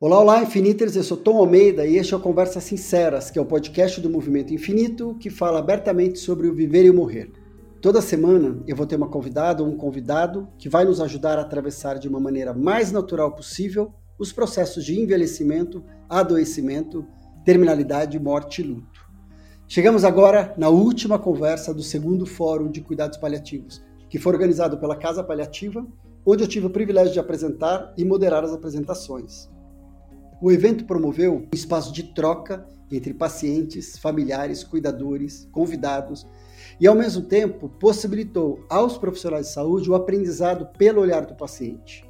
[0.00, 3.42] Olá, olá, Infiniters, eu sou Tom Almeida e este é o Conversas Sinceras, que é
[3.42, 7.32] o podcast do Movimento Infinito que fala abertamente sobre o viver e o morrer.
[7.82, 11.40] Toda semana eu vou ter uma convidada ou um convidado que vai nos ajudar a
[11.42, 17.04] atravessar de uma maneira mais natural possível os processos de envelhecimento, adoecimento,
[17.44, 19.00] terminalidade, morte e luto.
[19.66, 24.94] Chegamos agora na última conversa do segundo Fórum de Cuidados Paliativos, que foi organizado pela
[24.94, 25.84] Casa Paliativa,
[26.24, 29.48] onde eu tive o privilégio de apresentar e moderar as apresentações.
[30.40, 36.26] O evento promoveu um espaço de troca entre pacientes, familiares, cuidadores, convidados
[36.80, 42.08] e, ao mesmo tempo, possibilitou aos profissionais de saúde o aprendizado pelo olhar do paciente.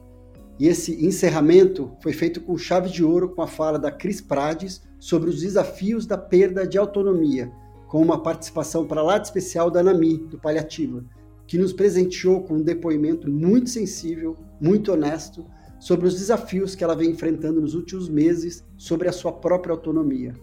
[0.59, 4.83] E esse encerramento foi feito com chave de ouro com a fala da Cris Prades
[4.99, 7.51] sobre os desafios da perda de autonomia,
[7.87, 11.03] com uma participação para lá de especial da Nami, do Paliativa,
[11.47, 15.47] que nos presenteou com um depoimento muito sensível, muito honesto
[15.79, 20.35] sobre os desafios que ela vem enfrentando nos últimos meses sobre a sua própria autonomia.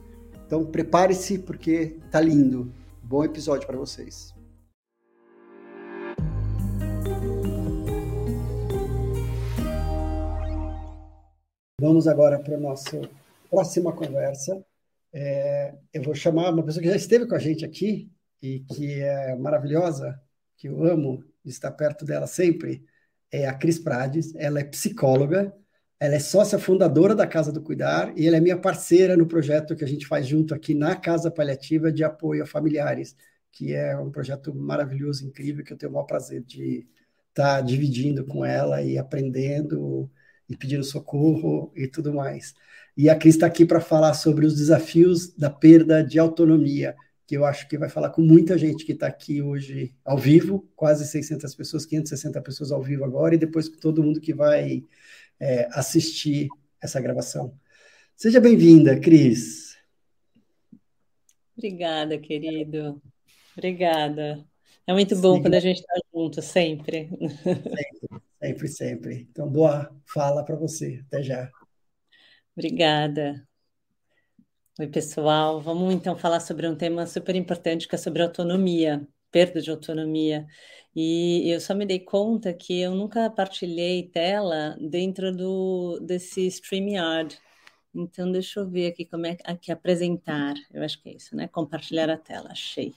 [0.46, 2.72] Então, prepare-se porque tá lindo.
[3.04, 4.34] Bom episódio para vocês.
[11.80, 13.02] Vamos agora para a nossa
[13.50, 14.66] próxima conversa.
[15.14, 19.02] É, eu vou chamar uma pessoa que já esteve com a gente aqui e que
[19.02, 20.20] é maravilhosa,
[20.58, 22.86] que eu amo estar perto dela sempre,
[23.42, 25.54] é a Cris Prades, ela é psicóloga,
[26.00, 29.76] ela é sócia fundadora da Casa do Cuidar e ela é minha parceira no projeto
[29.76, 33.16] que a gente faz junto aqui na Casa Paliativa de Apoio a Familiares,
[33.52, 36.88] que é um projeto maravilhoso, incrível, que eu tenho o maior prazer de
[37.30, 40.10] estar tá dividindo com ela e aprendendo
[40.50, 42.54] e pedindo socorro e tudo mais.
[42.96, 46.96] E a Cris está aqui para falar sobre os desafios da perda de autonomia
[47.28, 50.70] que eu acho que vai falar com muita gente que está aqui hoje ao vivo,
[50.76, 54.84] quase 600 pessoas, 560 pessoas ao vivo agora, e depois com todo mundo que vai
[55.40, 56.48] é, assistir
[56.82, 57.58] essa gravação.
[58.16, 59.76] Seja bem-vinda, Cris.
[61.58, 63.02] Obrigada, querido.
[63.58, 64.46] Obrigada.
[64.86, 65.42] É muito bom Sim.
[65.42, 67.10] quando a gente está junto, sempre.
[67.44, 69.28] Sempre, sempre, sempre.
[69.32, 71.04] Então, boa fala para você.
[71.08, 71.50] Até já.
[72.56, 73.48] Obrigada.
[74.78, 75.62] Oi, pessoal.
[75.62, 80.46] Vamos então falar sobre um tema super importante que é sobre autonomia, perda de autonomia.
[80.94, 87.40] E eu só me dei conta que eu nunca partilhei tela dentro do desse StreamYard.
[87.94, 90.56] Então, deixa eu ver aqui como é que apresentar.
[90.74, 91.48] Eu acho que é isso, né?
[91.48, 92.50] Compartilhar a tela.
[92.52, 92.94] Achei.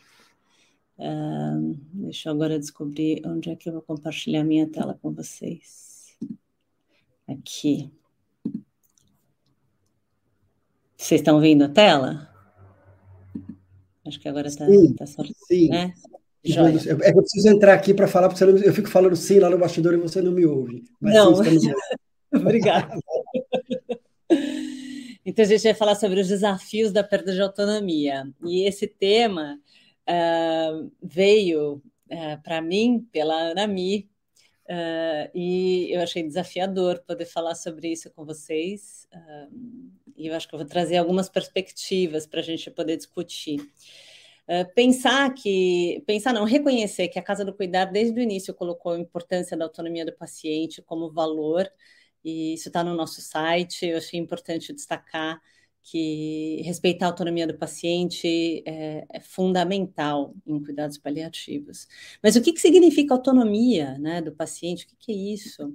[0.98, 6.18] Uh, deixa eu agora descobrir onde é que eu vou compartilhar minha tela com vocês.
[7.28, 7.97] Aqui.
[10.98, 12.28] Vocês estão vendo a tela?
[14.04, 14.66] Acho que agora está
[14.96, 15.22] tá só.
[15.46, 15.68] Sim.
[15.68, 15.94] Né?
[16.44, 19.58] É que eu preciso entrar aqui para falar, porque eu fico falando sim lá no
[19.58, 20.82] bastidor e você não me ouve.
[21.00, 21.36] Mas não.
[21.36, 21.72] Sim,
[22.34, 22.98] Obrigada.
[25.24, 28.28] então, a gente vai falar sobre os desafios da perda de autonomia.
[28.44, 29.58] E esse tema
[30.08, 31.82] uh, veio uh,
[32.12, 34.08] ah, para mim pela Anami,
[34.68, 39.08] uh, e eu achei desafiador poder falar sobre isso com vocês
[40.18, 43.60] e eu acho que eu vou trazer algumas perspectivas para a gente poder discutir.
[44.48, 48.92] Uh, pensar que, pensar não, reconhecer que a Casa do Cuidar desde o início colocou
[48.92, 51.70] a importância da autonomia do paciente como valor,
[52.24, 53.86] e isso está no nosso site.
[53.86, 55.40] Eu achei importante destacar
[55.90, 61.88] que respeitar a autonomia do paciente é, é fundamental em cuidados paliativos.
[62.22, 64.84] Mas o que, que significa autonomia né, do paciente?
[64.84, 65.74] O que, que é isso?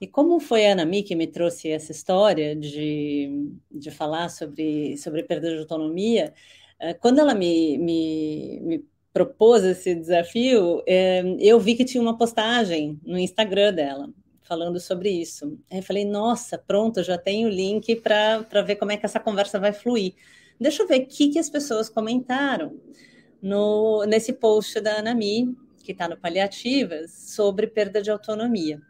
[0.00, 5.22] E como foi a Anami que me trouxe essa história de, de falar sobre, sobre
[5.22, 6.34] perda de autonomia,
[6.80, 12.18] eh, quando ela me, me, me propôs esse desafio, eh, eu vi que tinha uma
[12.18, 14.12] postagem no Instagram dela
[14.44, 15.58] falando sobre isso.
[15.70, 19.18] Aí eu falei, nossa, pronto, já tenho o link para ver como é que essa
[19.18, 20.14] conversa vai fluir.
[20.60, 22.78] Deixa eu ver o que, que as pessoas comentaram
[23.42, 28.80] no, nesse post da Anami, que está no Paliativas, sobre perda de autonomia.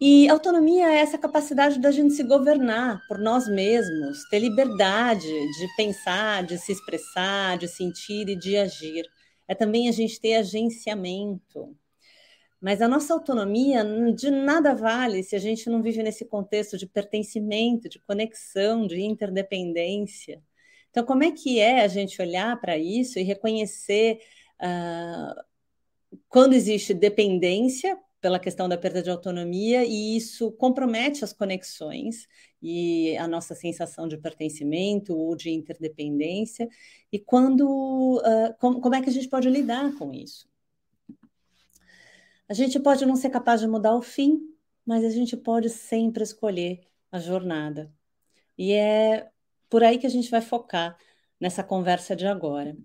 [0.00, 5.76] E autonomia é essa capacidade da gente se governar por nós mesmos, ter liberdade de
[5.76, 9.04] pensar, de se expressar, de sentir e de agir.
[9.46, 11.76] É também a gente ter agenciamento.
[12.62, 16.86] Mas a nossa autonomia de nada vale se a gente não vive nesse contexto de
[16.86, 20.40] pertencimento, de conexão, de interdependência.
[20.88, 24.20] Então, como é que é a gente olhar para isso e reconhecer
[24.60, 25.42] uh,
[26.28, 32.28] quando existe dependência pela questão da perda de autonomia, e isso compromete as conexões
[32.62, 36.68] e a nossa sensação de pertencimento ou de interdependência.
[37.10, 40.51] E quando, uh, como, como é que a gente pode lidar com isso?
[42.52, 44.38] A gente pode não ser capaz de mudar o fim,
[44.84, 47.90] mas a gente pode sempre escolher a jornada.
[48.58, 49.30] E é
[49.70, 50.94] por aí que a gente vai focar
[51.40, 52.76] nessa conversa de agora.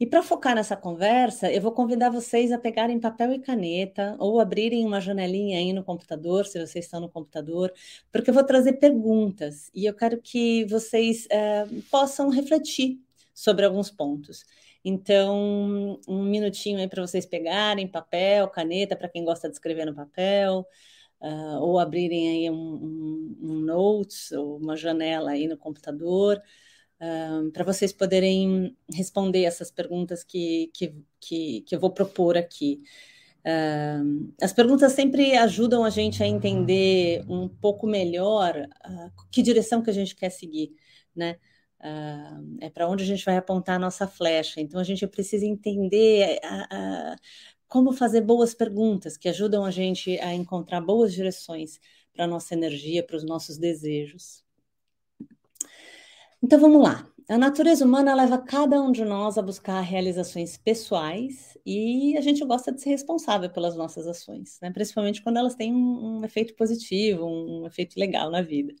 [0.00, 4.40] E para focar nessa conversa, eu vou convidar vocês a pegarem papel e caneta ou
[4.40, 7.72] abrirem uma janelinha aí no computador, se vocês estão no computador,
[8.10, 13.00] porque eu vou trazer perguntas e eu quero que vocês é, possam refletir
[13.32, 14.44] sobre alguns pontos.
[14.84, 19.94] Então, um minutinho aí para vocês pegarem papel, caneta, para quem gosta de escrever no
[19.94, 20.66] papel,
[21.20, 26.42] uh, ou abrirem aí um, um, um notes ou uma janela aí no computador
[27.52, 32.82] para vocês poderem responder essas perguntas que, que, que, que eu vou propor aqui.
[33.44, 39.82] Uh, as perguntas sempre ajudam a gente a entender um pouco melhor uh, que direção
[39.82, 40.76] que a gente quer seguir,
[41.14, 41.38] né?
[41.82, 44.60] Uh, é para onde a gente vai apontar a nossa flecha.
[44.60, 46.38] Então a gente precisa entender
[47.66, 51.80] como fazer boas perguntas que ajudam a gente a encontrar boas direções
[52.12, 54.44] para a nossa energia, para os nossos desejos.
[56.42, 57.08] Então vamos lá.
[57.28, 62.44] A natureza humana leva cada um de nós a buscar realizações pessoais e a gente
[62.44, 64.70] gosta de ser responsável pelas nossas ações, né?
[64.70, 68.74] principalmente quando elas têm um, um efeito positivo, um, um efeito legal na vida.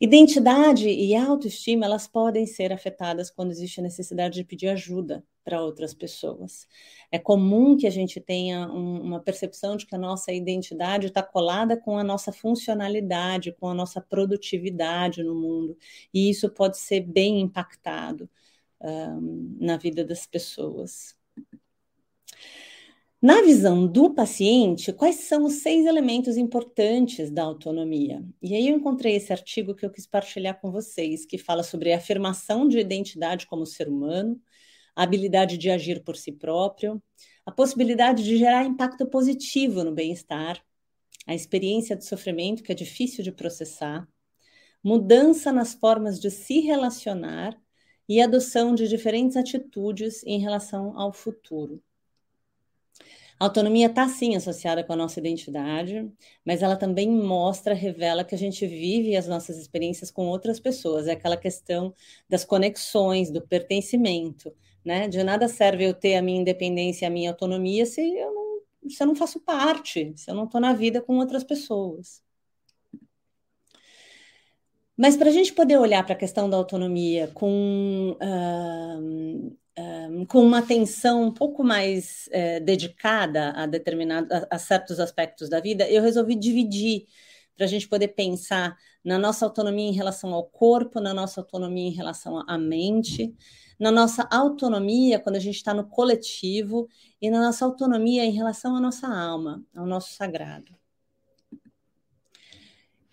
[0.00, 5.62] Identidade e autoestima, elas podem ser afetadas quando existe a necessidade de pedir ajuda para
[5.62, 6.66] outras pessoas.
[7.10, 11.22] É comum que a gente tenha um, uma percepção de que a nossa identidade está
[11.22, 15.78] colada com a nossa funcionalidade, com a nossa produtividade no mundo,
[16.12, 18.28] e isso pode ser bem impactado
[18.80, 21.15] um, na vida das pessoas.
[23.26, 28.24] Na visão do paciente, quais são os seis elementos importantes da autonomia?
[28.40, 31.92] E aí eu encontrei esse artigo que eu quis partilhar com vocês, que fala sobre
[31.92, 34.40] a afirmação de identidade como ser humano,
[34.94, 37.02] a habilidade de agir por si próprio,
[37.44, 40.62] a possibilidade de gerar impacto positivo no bem-estar,
[41.26, 44.08] a experiência de sofrimento que é difícil de processar,
[44.84, 47.60] mudança nas formas de se relacionar
[48.08, 51.82] e adoção de diferentes atitudes em relação ao futuro.
[53.38, 56.10] A autonomia está sim associada com a nossa identidade,
[56.44, 61.06] mas ela também mostra, revela que a gente vive as nossas experiências com outras pessoas.
[61.06, 61.92] É aquela questão
[62.28, 64.54] das conexões, do pertencimento,
[64.84, 65.06] né?
[65.08, 69.02] De nada serve eu ter a minha independência a minha autonomia se eu não, se
[69.02, 72.22] eu não faço parte, se eu não estou na vida com outras pessoas.
[74.96, 80.42] Mas para a gente poder olhar para a questão da autonomia com uh, um, com
[80.42, 85.88] uma atenção um pouco mais é, dedicada a determinados a, a, certos aspectos da vida,
[85.88, 87.06] eu resolvi dividir
[87.56, 91.88] para a gente poder pensar na nossa autonomia em relação ao corpo, na nossa autonomia
[91.88, 93.34] em relação à mente,
[93.78, 96.88] na nossa autonomia quando a gente está no coletivo
[97.20, 100.74] e na nossa autonomia em relação à nossa alma, ao nosso sagrado.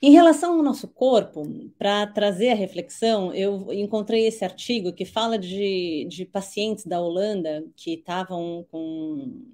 [0.05, 1.43] Em relação ao nosso corpo,
[1.77, 7.65] para trazer a reflexão, eu encontrei esse artigo que fala de, de pacientes da Holanda
[7.73, 8.67] que estavam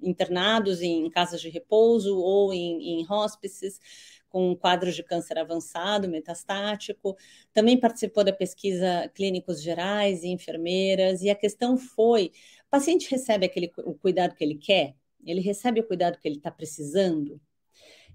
[0.02, 3.78] internados em casas de repouso ou em, em hospices
[4.28, 7.16] com quadros de câncer avançado, metastático.
[7.52, 11.22] Também participou da pesquisa clínicos gerais e enfermeiras.
[11.22, 12.32] E a questão foi:
[12.66, 14.96] o paciente recebe aquele, o cuidado que ele quer?
[15.24, 17.40] Ele recebe o cuidado que ele está precisando?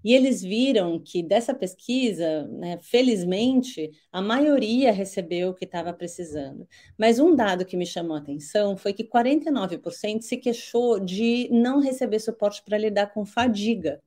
[0.05, 6.67] E eles viram que dessa pesquisa, né, felizmente, a maioria recebeu o que estava precisando.
[6.95, 11.79] Mas um dado que me chamou a atenção foi que 49% se queixou de não
[11.79, 13.99] receber suporte para lidar com fadiga.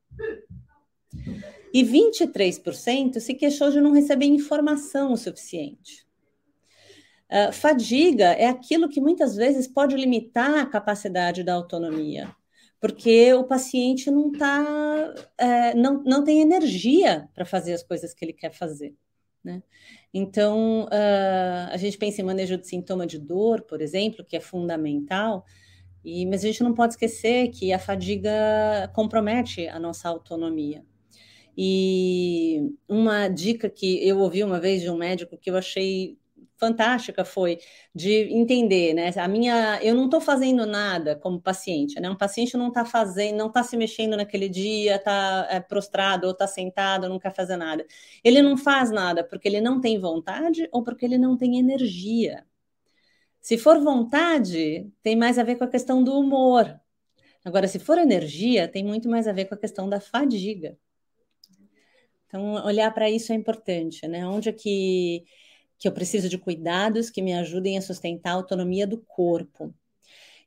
[1.75, 6.07] E 23% se queixou de não receber informação o suficiente.
[7.28, 12.33] Uh, fadiga é aquilo que muitas vezes pode limitar a capacidade da autonomia
[12.81, 18.25] porque o paciente não tá, é, não, não tem energia para fazer as coisas que
[18.25, 18.95] ele quer fazer.
[19.43, 19.63] Né?
[20.13, 24.41] Então, uh, a gente pensa em manejo de sintoma de dor, por exemplo, que é
[24.41, 25.45] fundamental,
[26.05, 30.85] e, mas a gente não pode esquecer que a fadiga compromete a nossa autonomia.
[31.57, 36.17] E uma dica que eu ouvi uma vez de um médico que eu achei
[36.59, 37.59] fantástica foi
[37.95, 39.11] de entender, né?
[39.17, 42.11] A minha, eu não estou fazendo nada como paciente, né?
[42.11, 46.33] Um paciente não está fazendo, não está se mexendo naquele dia, está é, prostrado ou
[46.33, 47.87] está sentado, não quer fazer nada.
[48.25, 52.45] Ele não faz nada porque ele não tem vontade ou porque ele não tem energia.
[53.41, 56.79] Se for vontade, tem mais a ver com a questão do humor.
[57.45, 60.77] Agora, se for energia, tem muito mais a ver com a questão da fadiga.
[62.27, 64.27] Então, olhar para isso é importante, né?
[64.27, 65.25] Onde é que
[65.79, 69.75] que eu preciso de cuidados que me ajudem a sustentar a autonomia do corpo.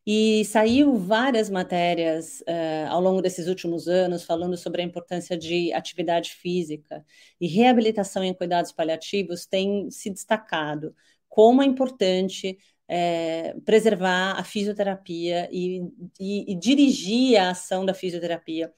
[0.06, 5.72] E saiu várias matérias uh, ao longo desses últimos anos falando sobre a importância de
[5.74, 7.06] atividade física
[7.40, 10.96] e reabilitação em cuidados paliativos tem se destacado
[11.30, 12.58] como é importante
[12.88, 15.82] é, preservar a fisioterapia e,
[16.20, 18.74] e, e dirigir a ação da fisioterapia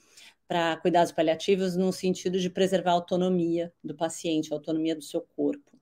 [0.47, 5.21] para cuidados paliativos no sentido de preservar a autonomia do paciente, a autonomia do seu
[5.21, 5.72] corpo.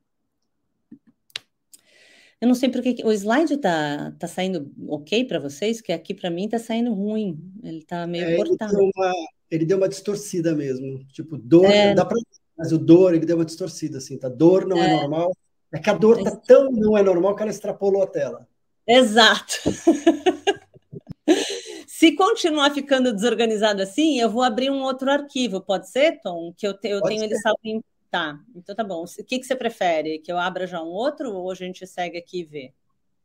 [2.41, 6.31] Eu não sei porque o slide tá, tá saindo ok para vocês, que aqui para
[6.31, 7.39] mim tá saindo ruim.
[7.63, 8.73] Ele tá meio é, cortado.
[8.73, 9.13] Ele deu, uma,
[9.51, 11.05] ele deu uma distorcida mesmo.
[11.13, 11.93] Tipo, dor, é.
[11.93, 12.17] dá para
[12.57, 14.29] mas o dor, ele deu uma distorcida assim, tá?
[14.29, 15.35] Dor não é, é normal.
[15.73, 18.47] É que a dor tá tão não é normal que ela extrapolou a tela.
[18.87, 19.55] Exato.
[21.87, 26.51] Se continuar ficando desorganizado assim, eu vou abrir um outro arquivo, pode ser, Tom?
[26.57, 27.25] Que eu, te, eu tenho ser.
[27.25, 27.81] ele salvo em
[28.11, 29.05] Tá, então tá bom.
[29.05, 30.19] O que, que você prefere?
[30.19, 32.73] Que eu abra já um outro ou a gente segue aqui e vê?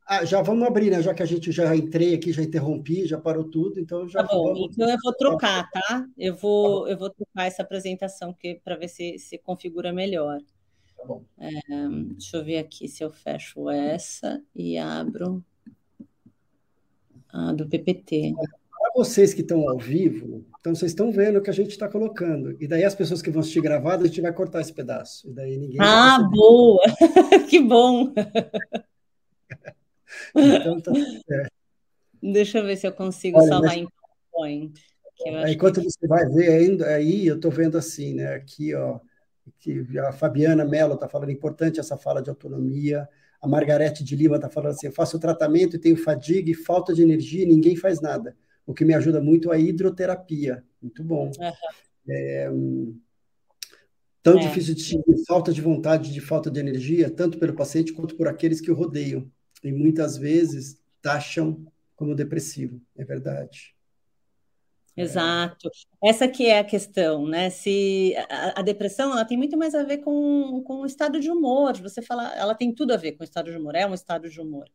[0.07, 1.01] Ah, já vamos abrir, né?
[1.01, 4.23] Já que a gente já entrei aqui, já interrompi, já parou tudo, então já.
[4.23, 4.71] Tá bom, vamos...
[4.71, 6.07] então eu vou trocar, tá?
[6.17, 10.39] Eu vou, tá eu vou trocar essa apresentação para ver se se configura melhor.
[10.95, 11.21] Tá bom.
[11.37, 11.49] É,
[12.13, 15.43] deixa eu ver aqui se eu fecho essa e abro
[17.27, 18.33] a do PPT.
[18.77, 21.89] Para vocês que estão ao vivo, então vocês estão vendo o que a gente está
[21.89, 22.55] colocando.
[22.61, 25.27] E daí as pessoas que vão assistir gravado, a gente vai cortar esse pedaço.
[25.27, 25.79] E daí ninguém.
[25.81, 26.81] Ah, boa!
[27.49, 28.13] que bom!
[30.35, 31.51] então tá certo.
[32.21, 33.79] Deixa eu ver se eu consigo Olha, salvar mas...
[33.79, 33.87] em
[34.31, 34.79] PowerPoint.
[35.49, 35.89] Enquanto que...
[35.89, 38.35] você vai ver ainda, aí eu estou vendo assim, né?
[38.35, 38.99] Aqui, ó,
[39.59, 43.09] que a Fabiana Mello está falando importante essa fala de autonomia.
[43.41, 46.93] A Margarete de Lima está falando assim: eu faço tratamento e tenho fadiga e falta
[46.93, 48.35] de energia e ninguém faz nada
[48.67, 50.63] o que me ajuda muito é a hidroterapia.
[50.81, 51.31] Muito bom.
[51.39, 51.51] Uhum.
[52.09, 52.49] É,
[54.21, 54.41] tão é.
[54.41, 58.27] difícil de distinguir falta de vontade de falta de energia, tanto pelo paciente quanto por
[58.27, 59.31] aqueles que o rodeiam.
[59.63, 62.81] E muitas vezes taxam como depressivo.
[62.95, 63.73] É verdade.
[64.97, 65.69] Exato.
[66.03, 67.49] Essa que é a questão, né?
[67.49, 71.29] Se a, a, depressão ela tem muito mais a ver com, com o estado de
[71.29, 71.77] humor.
[71.77, 74.27] Você fala, ela tem tudo a ver com o estado de humor, é um estado
[74.27, 74.67] de humor.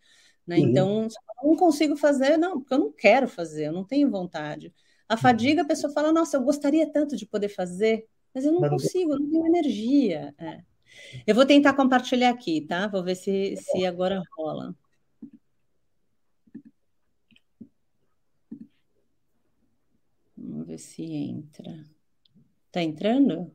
[0.46, 0.58] Né?
[0.58, 0.68] Uhum.
[0.68, 1.08] Então,
[1.42, 4.72] não consigo fazer, não, porque eu não quero fazer, eu não tenho vontade.
[5.08, 8.68] A fadiga, a pessoa fala, nossa, eu gostaria tanto de poder fazer, mas eu não
[8.68, 10.34] consigo, eu não tenho energia.
[10.38, 10.62] É.
[11.26, 12.86] Eu vou tentar compartilhar aqui, tá?
[12.86, 14.74] Vou ver se, se agora rola.
[20.36, 21.84] Vamos ver se entra.
[22.70, 23.54] Tá entrando?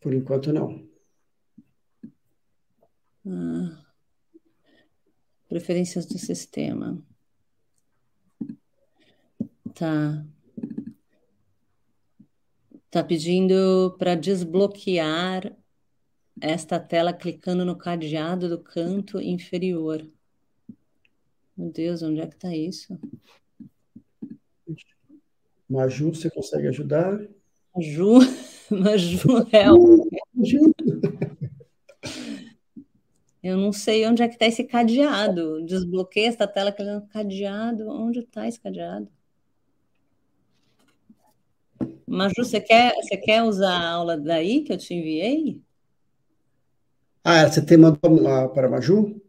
[0.00, 0.88] Por enquanto, não.
[3.26, 3.89] Ah.
[5.50, 6.96] Preferências do sistema.
[9.74, 10.24] Tá.
[12.88, 15.52] Tá pedindo para desbloquear
[16.40, 20.08] esta tela clicando no cadeado do canto inferior.
[21.56, 22.96] Meu Deus, onde é que tá isso?
[25.68, 27.20] Maju, você consegue ajudar?
[27.74, 28.20] Maju,
[28.70, 29.66] Maju, é.
[29.66, 30.74] Maju.
[33.42, 35.64] Eu não sei onde é que está esse cadeado.
[35.64, 36.82] Desbloqueia essa tela que
[37.12, 37.88] cadeado.
[37.88, 39.08] Onde está esse cadeado?
[42.06, 45.62] Maju, você quer, você quer usar a aula daí que eu te enviei?
[47.22, 49.22] Ah, você tem mandado para a Maju?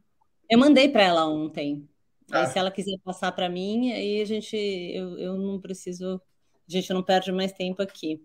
[0.50, 1.88] Eu mandei para ela ontem.
[2.32, 2.42] Ah.
[2.42, 6.20] Aí, se ela quiser passar para mim, aí a gente, eu, eu não preciso,
[6.68, 8.22] a gente não perde mais tempo aqui.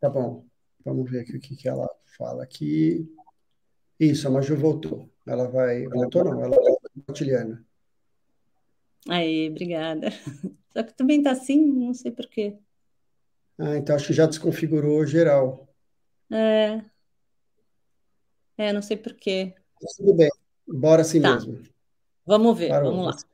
[0.00, 0.44] Tá bom.
[0.84, 1.88] Vamos ver aqui o que, que ela
[2.18, 3.08] fala aqui.
[3.98, 5.10] Isso, a Maju voltou.
[5.26, 5.84] Ela vai.
[5.86, 7.64] Voltou, não, ela é cotidiana.
[9.08, 10.08] Aí, obrigada.
[10.72, 12.58] Só que também tá assim, não sei por quê.
[13.58, 15.68] Ah, então acho que já desconfigurou geral.
[16.30, 16.82] É.
[18.56, 19.54] É, não sei por quê.
[19.96, 20.30] Tudo bem,
[20.66, 21.34] bora assim tá.
[21.34, 21.62] mesmo.
[22.26, 22.90] Vamos ver, Parou.
[22.90, 23.33] vamos lá.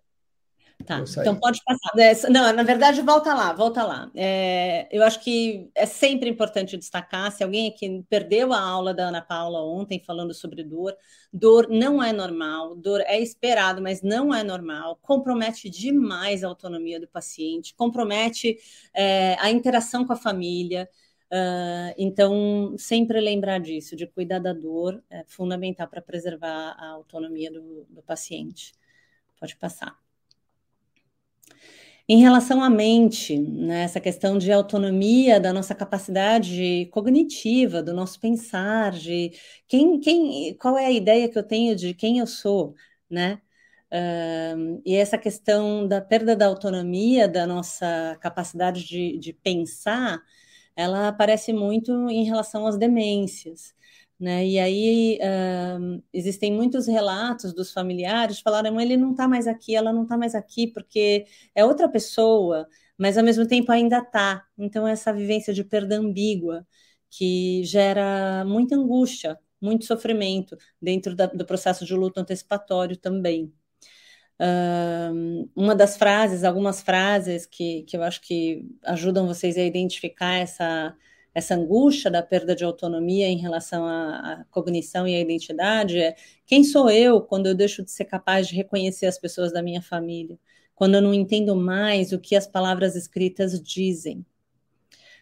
[0.87, 1.99] Tá, então pode passar.
[1.99, 4.11] É, não, na verdade, volta lá, volta lá.
[4.15, 9.09] É, eu acho que é sempre importante destacar, se alguém aqui perdeu a aula da
[9.09, 10.97] Ana Paula ontem falando sobre dor,
[11.33, 16.99] dor não é normal, dor é esperado, mas não é normal, compromete demais a autonomia
[16.99, 18.57] do paciente, compromete
[18.95, 20.89] é, a interação com a família.
[21.33, 27.53] Uh, então, sempre lembrar disso, de cuidar da dor, é fundamental para preservar a autonomia
[27.53, 28.73] do, do paciente.
[29.39, 30.10] Pode passar.
[32.09, 38.19] Em relação à mente, né, essa questão de autonomia da nossa capacidade cognitiva, do nosso
[38.21, 39.33] pensar, de
[39.69, 42.75] quem, quem, qual é a ideia que eu tenho de quem eu sou,
[43.09, 43.40] né?
[43.92, 50.21] Uh, e essa questão da perda da autonomia, da nossa capacidade de, de pensar,
[50.76, 53.75] ela aparece muito em relação às demências.
[54.21, 54.47] Né?
[54.47, 59.95] E aí uh, existem muitos relatos dos familiares falaram, ele não está mais aqui, ela
[59.95, 61.25] não está mais aqui, porque
[61.55, 64.45] é outra pessoa, mas ao mesmo tempo ainda está.
[64.59, 66.67] Então, essa vivência de perda ambígua
[67.11, 73.53] que gera muita angústia, muito sofrimento dentro da, do processo de luto antecipatório também.
[74.39, 80.35] Uh, uma das frases, algumas frases que, que eu acho que ajudam vocês a identificar
[80.37, 80.95] essa,
[81.35, 86.17] essa angústia da perda de autonomia em relação à, à, cognição e à identidade é
[86.47, 89.83] quem sou eu quando eu deixo de ser capaz de reconhecer as pessoas da minha
[89.83, 90.39] família,
[90.75, 94.25] quando eu não entendo mais o que as palavras escritas dizem.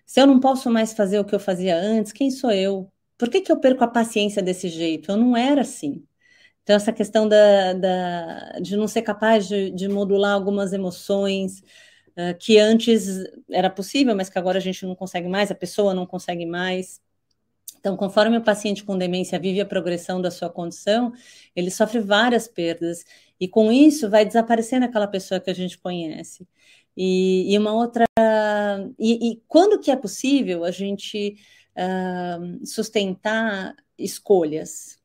[0.06, 2.90] Se eu não posso mais fazer o que eu fazia antes, quem sou eu?
[3.18, 5.10] Por que, que eu perco a paciência desse jeito?
[5.10, 6.04] Eu não era assim.
[6.62, 11.62] Então, essa questão da, da de não ser capaz de, de modular algumas emoções,
[12.40, 13.06] que antes
[13.50, 17.00] era possível, mas que agora a gente não consegue mais, a pessoa não consegue mais.
[17.78, 21.12] Então, conforme o paciente com demência vive a progressão da sua condição,
[21.54, 23.04] ele sofre várias perdas,
[23.40, 26.46] e com isso vai desaparecendo aquela pessoa que a gente conhece.
[26.96, 28.04] E, e uma outra.
[28.98, 31.36] E, e, quando que é possível a gente
[31.76, 34.97] uh, sustentar escolhas?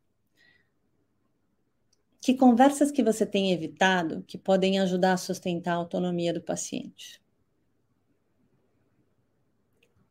[2.24, 7.22] Que conversas que você tem evitado que podem ajudar a sustentar a autonomia do paciente?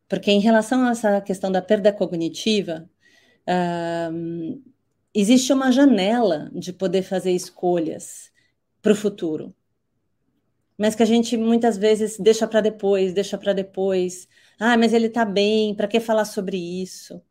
[0.06, 2.86] Porque em relação a essa questão da perda cognitiva,
[3.48, 4.62] uh,
[5.14, 8.30] existe uma janela de poder fazer escolhas
[8.82, 9.54] para o futuro,
[10.76, 14.28] mas que a gente muitas vezes deixa para depois, deixa para depois.
[14.58, 17.22] Ah, mas ele está bem, para que falar sobre isso?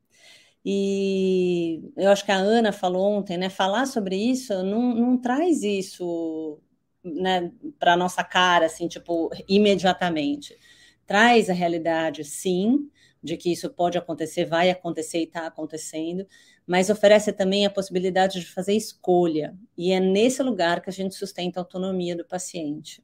[0.64, 3.50] E eu acho que a Ana falou ontem, né?
[3.50, 6.60] Falar sobre isso não, não traz isso
[7.04, 10.58] né, para nossa cara, assim, tipo, imediatamente.
[11.06, 12.90] Traz a realidade, sim,
[13.24, 16.26] de que isso pode acontecer, vai acontecer e está acontecendo,
[16.66, 19.58] mas oferece também a possibilidade de fazer escolha.
[19.78, 23.04] E é nesse lugar que a gente sustenta a autonomia do paciente.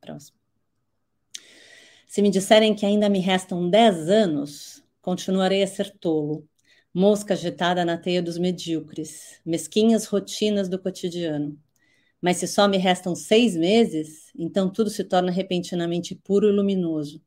[0.00, 0.36] Próximo.
[2.06, 4.71] Se me disserem que ainda me restam 10 anos,
[5.02, 6.48] continuarei a ser tolo,
[6.94, 11.58] mosca agitada na teia dos medíocres, mesquinhas rotinas do cotidiano.
[12.20, 17.20] Mas se só me restam seis meses, então tudo se torna repentinamente puro e luminoso.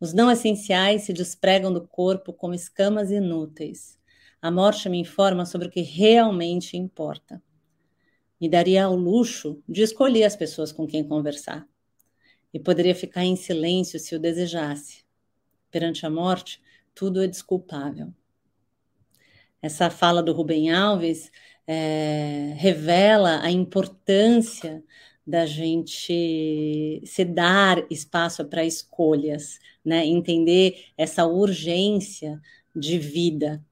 [0.00, 3.96] Os não essenciais se despregam do corpo como escamas inúteis.
[4.42, 7.40] A morte me informa sobre o que realmente importa.
[8.40, 11.66] Me daria ao luxo de escolher as pessoas com quem conversar.
[12.52, 15.04] E poderia ficar em silêncio se o desejasse.
[15.70, 16.60] Perante a morte,
[16.96, 18.12] tudo é desculpável.
[19.60, 21.30] Essa fala do Rubem Alves
[21.66, 24.82] é, revela a importância
[25.26, 30.06] da gente se dar espaço para escolhas, né?
[30.06, 32.40] entender essa urgência
[32.74, 33.62] de vida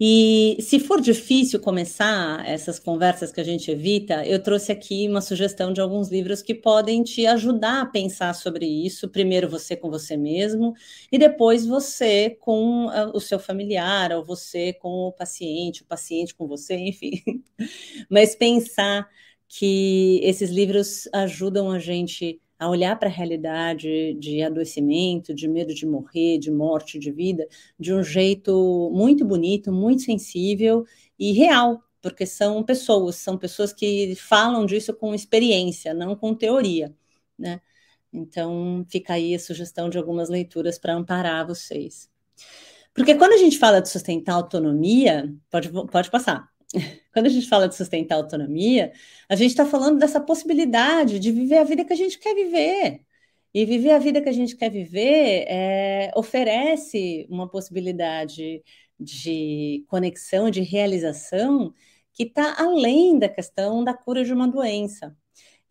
[0.00, 5.20] e se for difícil começar essas conversas que a gente evita, eu trouxe aqui uma
[5.20, 9.08] sugestão de alguns livros que podem te ajudar a pensar sobre isso.
[9.08, 10.74] Primeiro você com você mesmo,
[11.12, 16.34] e depois você com ah, o seu familiar, ou você com o paciente, o paciente
[16.34, 17.22] com você, enfim.
[18.10, 19.08] Mas pensar
[19.48, 25.74] que esses livros ajudam a gente a olhar para a realidade de adoecimento, de medo
[25.74, 27.46] de morrer, de morte, de vida,
[27.78, 30.84] de um jeito muito bonito, muito sensível
[31.18, 36.94] e real, porque são pessoas, são pessoas que falam disso com experiência, não com teoria,
[37.38, 37.60] né?
[38.12, 42.08] Então, fica aí a sugestão de algumas leituras para amparar vocês.
[42.94, 46.53] Porque quando a gente fala de sustentar autonomia, pode, pode passar.
[47.12, 48.92] Quando a gente fala de sustentar a autonomia,
[49.28, 53.00] a gente está falando dessa possibilidade de viver a vida que a gente quer viver.
[53.54, 58.62] E viver a vida que a gente quer viver é, oferece uma possibilidade
[58.98, 61.72] de conexão, de realização,
[62.12, 65.16] que está além da questão da cura de uma doença.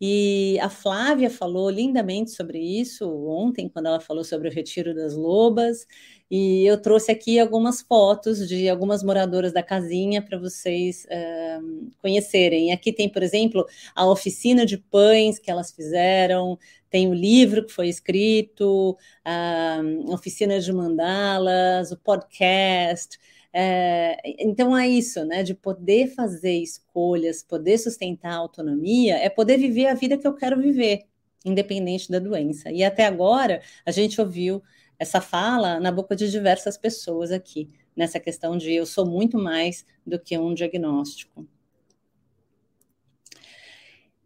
[0.00, 5.14] E a Flávia falou lindamente sobre isso ontem, quando ela falou sobre o retiro das
[5.14, 5.86] lobas.
[6.30, 12.72] E eu trouxe aqui algumas fotos de algumas moradoras da casinha para vocês uh, conhecerem.
[12.72, 16.58] Aqui tem, por exemplo, a oficina de pães que elas fizeram,
[16.90, 23.18] tem o livro que foi escrito, a oficina de mandalas, o podcast.
[23.52, 25.42] É, então é isso, né?
[25.42, 30.34] De poder fazer escolhas, poder sustentar a autonomia, é poder viver a vida que eu
[30.34, 31.04] quero viver,
[31.44, 32.70] independente da doença.
[32.72, 34.62] E até agora a gente ouviu
[35.04, 39.84] essa fala na boca de diversas pessoas aqui, nessa questão de eu sou muito mais
[40.04, 41.46] do que um diagnóstico.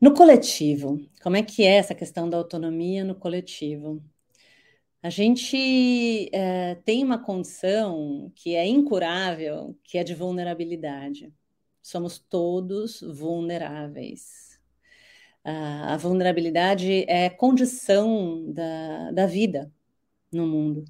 [0.01, 4.01] No coletivo, como é que é essa questão da autonomia no coletivo?
[5.03, 11.33] A gente é, tem uma condição que é incurável, que é de vulnerabilidade.
[11.83, 14.61] Somos todos vulneráveis.
[15.45, 19.73] a vulnerabilidade é condição da, da vida
[20.33, 20.85] no mundo.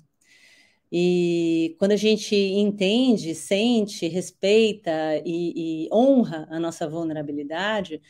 [0.91, 4.91] E quando a gente entende, sente, respeita
[5.25, 8.01] e, e honra a nossa vulnerabilidade,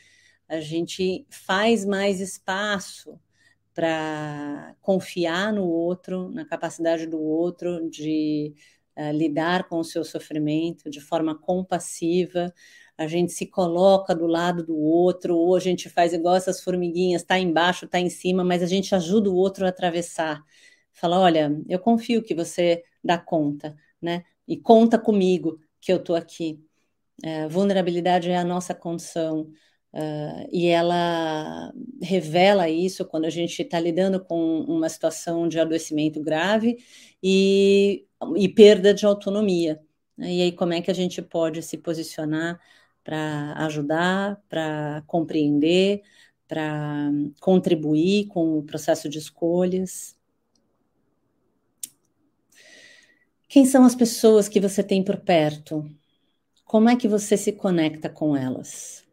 [0.47, 3.19] a gente faz mais espaço
[3.73, 8.53] para confiar no outro, na capacidade do outro de
[8.97, 12.53] uh, lidar com o seu sofrimento de forma compassiva.
[12.97, 17.21] A gente se coloca do lado do outro, ou a gente faz igual essas formiguinhas,
[17.21, 20.43] está embaixo, está em cima, mas a gente ajuda o outro a atravessar.
[20.99, 24.25] Fala, olha, eu confio que você dá conta, né?
[24.47, 26.63] E conta comigo que eu estou aqui.
[27.23, 29.51] É, vulnerabilidade é a nossa condição.
[29.91, 36.21] Uh, e ela revela isso quando a gente está lidando com uma situação de adoecimento
[36.21, 36.77] grave
[37.23, 39.81] e, e perda de autonomia.
[40.17, 40.33] Né?
[40.35, 42.59] E aí, como é que a gente pode se posicionar
[43.03, 46.03] para ajudar, para compreender,
[46.47, 47.09] para
[47.41, 50.18] contribuir com o processo de escolhas?
[53.49, 55.83] Quem são as pessoas que você tem por perto?
[56.63, 59.03] Como é que você se conecta com elas?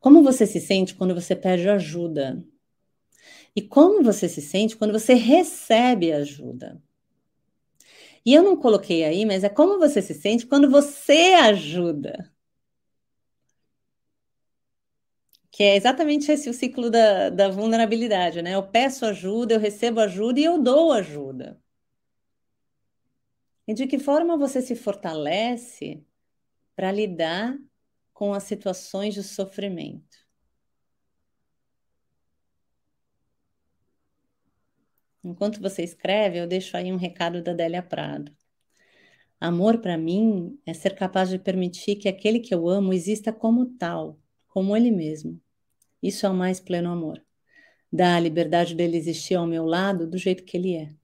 [0.00, 2.44] Como você se sente quando você pede ajuda?
[3.54, 6.82] E como você se sente quando você recebe ajuda?
[8.24, 12.28] E eu não coloquei aí, mas é como você se sente quando você ajuda.
[15.50, 18.54] Que é exatamente esse o ciclo da, da vulnerabilidade, né?
[18.54, 21.60] Eu peço ajuda, eu recebo ajuda e eu dou ajuda.
[23.66, 26.04] E de que forma você se fortalece
[26.76, 27.58] para lidar
[28.12, 30.26] com as situações de sofrimento?
[35.24, 38.32] Enquanto você escreve, eu deixo aí um recado da Délia Prado.
[39.40, 43.66] Amor para mim é ser capaz de permitir que aquele que eu amo exista como
[43.76, 45.40] tal, como ele mesmo.
[46.02, 47.22] Isso é o mais pleno amor.
[47.92, 50.94] Dá a liberdade dele existir ao meu lado do jeito que ele é.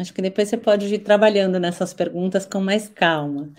[0.00, 3.52] Acho que depois você pode ir trabalhando nessas perguntas com mais calma.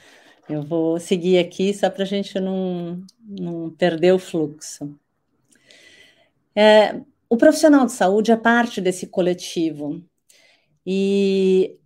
[0.50, 4.98] Eu vou seguir aqui só para a gente não, não perder o fluxo.
[6.56, 7.00] É,
[7.30, 10.04] o profissional de saúde é parte desse coletivo.
[10.86, 11.78] E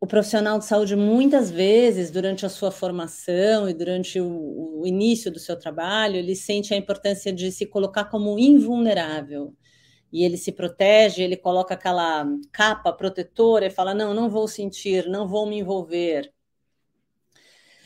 [0.00, 5.32] o profissional de saúde, muitas vezes, durante a sua formação e durante o, o início
[5.32, 9.52] do seu trabalho, ele sente a importância de se colocar como invulnerável
[10.16, 15.06] e ele se protege, ele coloca aquela capa protetora e fala: não, não vou sentir,
[15.08, 16.32] não vou me envolver.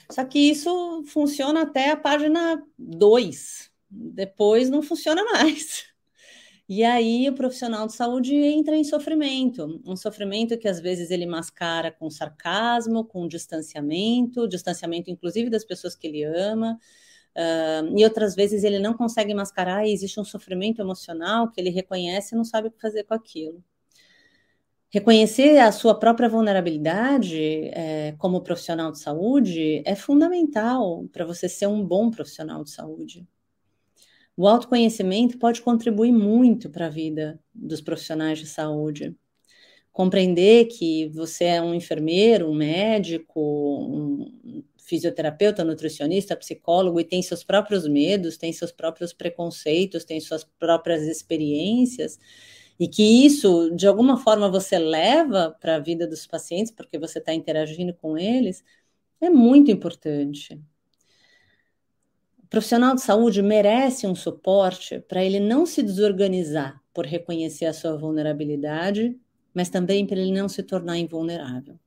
[0.08, 5.86] Só que isso funciona até a página 2, depois não funciona mais.
[6.68, 11.26] E aí o profissional de saúde entra em sofrimento, um sofrimento que às vezes ele
[11.26, 16.78] mascara com sarcasmo, com distanciamento, distanciamento inclusive das pessoas que ele ama,
[17.36, 21.70] Uh, e outras vezes ele não consegue mascarar e existe um sofrimento emocional que ele
[21.70, 23.62] reconhece e não sabe o que fazer com aquilo.
[24.92, 27.40] Reconhecer a sua própria vulnerabilidade
[27.72, 33.24] é, como profissional de saúde é fundamental para você ser um bom profissional de saúde.
[34.36, 39.14] O autoconhecimento pode contribuir muito para a vida dos profissionais de saúde.
[39.92, 47.44] Compreender que você é um enfermeiro, um médico, um, fisioterapeuta, nutricionista, psicólogo e tem seus
[47.44, 52.18] próprios medos, tem seus próprios preconceitos, tem suas próprias experiências,
[52.76, 57.20] e que isso, de alguma forma, você leva para a vida dos pacientes, porque você
[57.20, 58.64] está interagindo com eles,
[59.20, 60.60] é muito importante.
[62.42, 67.72] O profissional de saúde merece um suporte para ele não se desorganizar por reconhecer a
[67.72, 69.16] sua vulnerabilidade,
[69.54, 71.78] mas também para ele não se tornar invulnerável.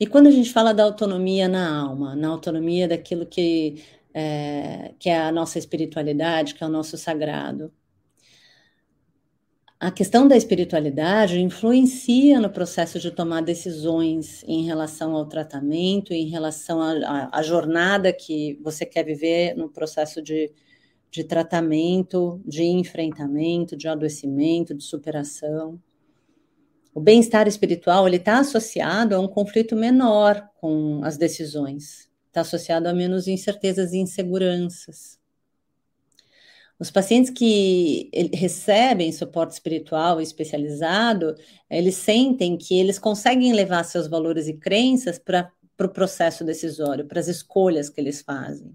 [0.00, 3.84] E quando a gente fala da autonomia na alma, na autonomia daquilo que
[4.14, 7.72] é, que é a nossa espiritualidade, que é o nosso sagrado,
[9.78, 16.28] a questão da espiritualidade influencia no processo de tomar decisões em relação ao tratamento, em
[16.28, 20.52] relação à jornada que você quer viver no processo de,
[21.10, 25.80] de tratamento, de enfrentamento, de adoecimento, de superação.
[26.92, 32.88] O bem-estar espiritual ele está associado a um conflito menor com as decisões, está associado
[32.88, 35.20] a menos incertezas e inseguranças.
[36.80, 41.34] Os pacientes que recebem suporte espiritual especializado,
[41.68, 47.20] eles sentem que eles conseguem levar seus valores e crenças para o processo decisório, para
[47.20, 48.74] as escolhas que eles fazem.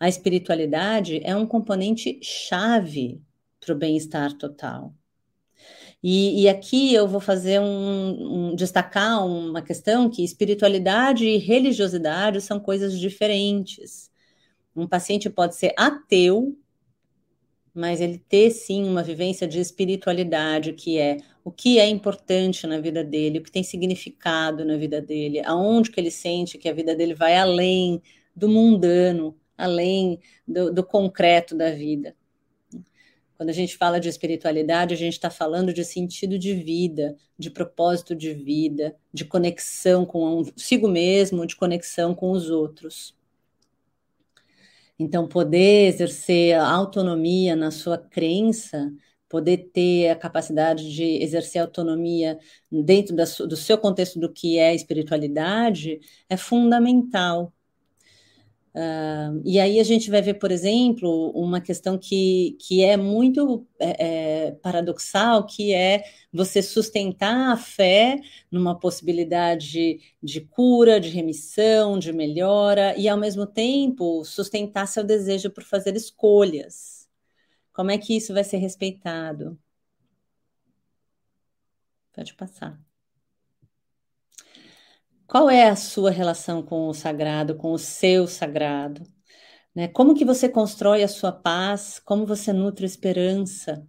[0.00, 3.22] A espiritualidade é um componente chave
[3.60, 4.92] para o bem-estar total.
[6.02, 12.40] E, e, aqui eu vou fazer um, um, destacar uma questão que espiritualidade e religiosidade
[12.40, 14.10] são coisas diferentes.
[14.74, 16.56] Um paciente pode ser ateu,
[17.74, 22.80] mas ele ter sim uma vivência de espiritualidade, que é o que é importante na
[22.80, 26.72] vida dele, o que tem significado na vida dele, aonde que ele sente que a
[26.72, 28.02] vida dele vai além
[28.34, 32.15] do mundano, além do, do concreto da vida.
[33.36, 37.50] Quando a gente fala de espiritualidade, a gente está falando de sentido de vida, de
[37.50, 43.14] propósito de vida, de conexão consigo mesmo, de conexão com os outros.
[44.98, 48.90] Então, poder exercer autonomia na sua crença,
[49.28, 52.38] poder ter a capacidade de exercer autonomia
[52.72, 57.52] dentro da, do seu contexto do que é espiritualidade, é fundamental
[58.76, 63.66] Uh, e aí a gente vai ver, por exemplo, uma questão que, que é muito
[63.80, 71.98] é, é, paradoxal, que é você sustentar a fé numa possibilidade de cura, de remissão,
[71.98, 77.08] de melhora, e ao mesmo tempo sustentar seu desejo por fazer escolhas.
[77.72, 79.58] Como é que isso vai ser respeitado?
[82.12, 82.85] Pode passar.
[85.26, 89.02] Qual é a sua relação com o sagrado, com o seu sagrado?
[89.74, 89.88] Né?
[89.88, 92.00] Como que você constrói a sua paz?
[92.04, 93.86] Como você nutre esperança?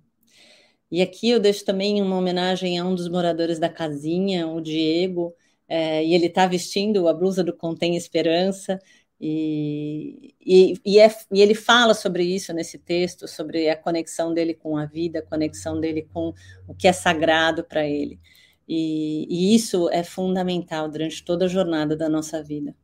[0.90, 5.36] E aqui eu deixo também uma homenagem a um dos moradores da casinha, o Diego,
[5.68, 8.80] é, e ele está vestindo a blusa do Contém Esperança,
[9.20, 14.54] e, e, e, é, e, ele fala sobre isso nesse texto, sobre a conexão dele
[14.54, 16.34] com a vida, a conexão dele com
[16.68, 18.20] o que é sagrado para ele.
[18.68, 22.76] E, e isso é fundamental durante toda a jornada da nossa vida.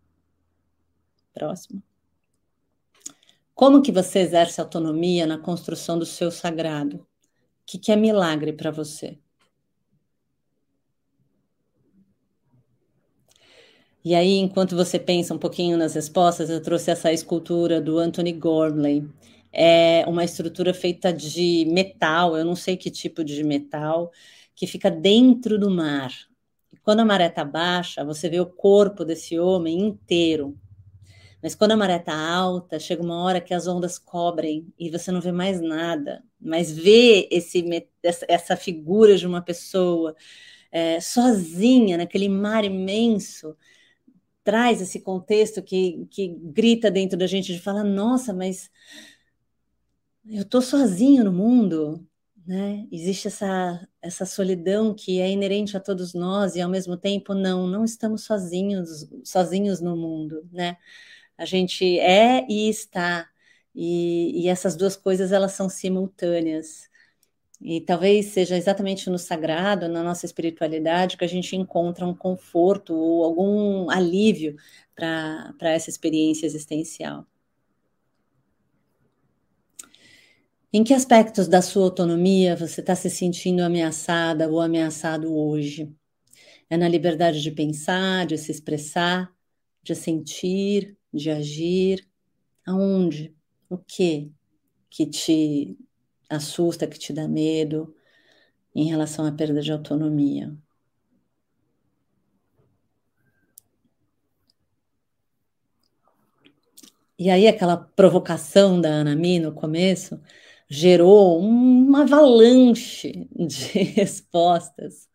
[1.34, 1.82] Próximo.
[3.54, 6.98] Como que você exerce autonomia na construção do seu sagrado?
[6.98, 7.06] O
[7.65, 9.17] que, que é milagre para você?
[14.06, 18.34] E aí, enquanto você pensa um pouquinho nas respostas, eu trouxe essa escultura do Anthony
[18.34, 19.08] Gormley.
[19.52, 24.12] É uma estrutura feita de metal, eu não sei que tipo de metal,
[24.55, 26.11] que fica dentro do mar.
[26.71, 30.57] E quando a maré está baixa, você vê o corpo desse homem inteiro.
[31.41, 35.11] Mas quando a maré está alta, chega uma hora que as ondas cobrem e você
[35.11, 36.23] não vê mais nada.
[36.39, 37.63] Mas ver esse,
[38.01, 40.15] essa figura de uma pessoa
[40.71, 43.55] é, sozinha naquele mar imenso
[44.43, 48.69] traz esse contexto que, que grita dentro da gente de falar: nossa, mas
[50.25, 52.05] eu estou sozinho no mundo
[52.45, 52.88] né?
[52.91, 57.67] Existe essa, essa solidão que é inerente a todos nós e ao mesmo tempo não,
[57.67, 60.77] não estamos sozinhos, sozinhos no mundo, né?
[61.38, 63.29] A gente é e está
[63.75, 66.89] e, e essas duas coisas elas são simultâneas.
[67.62, 72.93] E talvez seja exatamente no sagrado, na nossa espiritualidade, que a gente encontra um conforto
[72.93, 74.56] ou algum alívio
[74.95, 77.25] para essa experiência existencial.
[80.75, 85.95] Em que aspectos da sua autonomia você está se sentindo ameaçada ou ameaçado hoje?
[86.67, 89.31] É na liberdade de pensar, de se expressar,
[89.83, 92.07] de sentir, de agir?
[92.65, 93.36] Aonde?
[93.69, 94.31] O que
[94.89, 95.77] que te
[96.27, 97.95] assusta, que te dá medo
[98.73, 100.57] em relação à perda de autonomia?
[107.17, 110.19] E aí, aquela provocação da Ana Mi no começo,
[110.73, 115.07] gerou uma avalanche de respostas.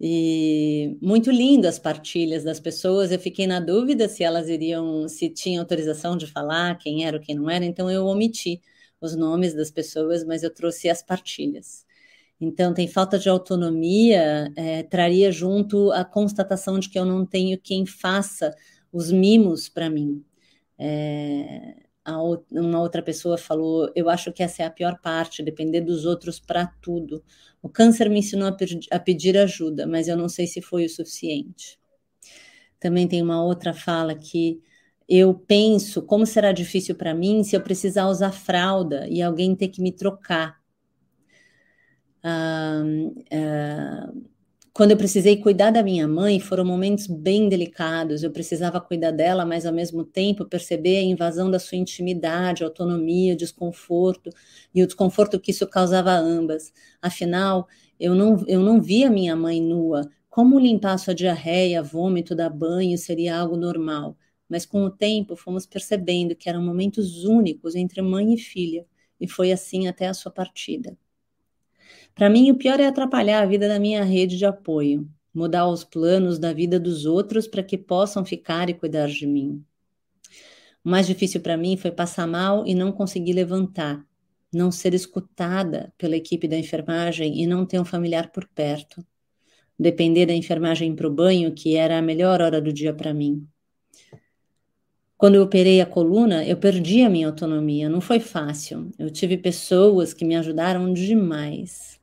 [0.00, 3.10] E muito lindo as partilhas das pessoas.
[3.10, 7.22] Eu fiquei na dúvida se elas iriam, se tinham autorização de falar quem era ou
[7.22, 8.60] quem não era, então eu omiti
[9.00, 11.86] os nomes das pessoas, mas eu trouxe as partilhas.
[12.40, 17.58] Então, tem falta de autonomia, é, traria junto a constatação de que eu não tenho
[17.58, 18.54] quem faça
[18.92, 20.22] os mimos para mim.
[20.78, 26.04] É, uma outra pessoa falou: Eu acho que essa é a pior parte, depender dos
[26.04, 27.24] outros para tudo.
[27.62, 28.54] O câncer me ensinou
[28.90, 31.78] a, pedir ajuda, mas eu não sei se foi o suficiente.
[32.78, 34.60] Também tem uma outra fala que
[35.08, 39.68] eu penso como será difícil para mim se eu precisar usar fralda e alguém ter
[39.68, 40.62] que me trocar.
[42.22, 42.82] Ah,
[43.32, 44.12] ah,
[44.74, 48.22] quando eu precisei cuidar da minha mãe, foram momentos bem delicados.
[48.24, 53.36] Eu precisava cuidar dela, mas ao mesmo tempo perceber a invasão da sua intimidade, autonomia,
[53.36, 54.30] desconforto
[54.74, 56.72] e o desconforto que isso causava a ambas.
[57.00, 62.50] Afinal, eu não, eu não via minha mãe nua Como limpar sua diarreia, vômito, dar
[62.50, 64.16] banho seria algo normal,
[64.48, 68.84] mas com o tempo fomos percebendo que eram momentos únicos entre mãe e filha,
[69.20, 70.96] e foi assim até a sua partida.
[72.14, 75.82] Para mim, o pior é atrapalhar a vida da minha rede de apoio, mudar os
[75.82, 79.64] planos da vida dos outros para que possam ficar e cuidar de mim.
[80.84, 84.06] O mais difícil para mim foi passar mal e não conseguir levantar,
[84.52, 89.04] não ser escutada pela equipe da enfermagem e não ter um familiar por perto.
[89.76, 93.44] Depender da enfermagem para o banho, que era a melhor hora do dia para mim.
[95.16, 98.90] Quando eu operei a coluna, eu perdi a minha autonomia, não foi fácil.
[98.98, 101.93] Eu tive pessoas que me ajudaram demais.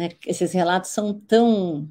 [0.00, 0.08] Né?
[0.26, 1.86] Esses relatos são tão.